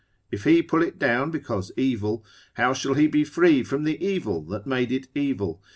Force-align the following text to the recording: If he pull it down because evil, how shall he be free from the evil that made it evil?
If 0.31 0.45
he 0.45 0.63
pull 0.63 0.81
it 0.81 0.97
down 0.97 1.29
because 1.29 1.71
evil, 1.77 2.25
how 2.55 2.73
shall 2.73 2.95
he 2.95 3.05
be 3.05 3.23
free 3.23 3.61
from 3.61 3.83
the 3.83 4.03
evil 4.03 4.41
that 4.45 4.65
made 4.65 4.91
it 4.91 5.07
evil? 5.13 5.61